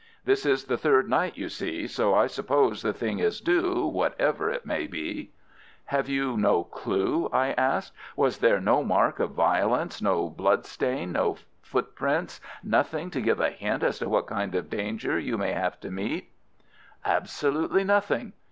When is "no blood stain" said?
10.01-11.11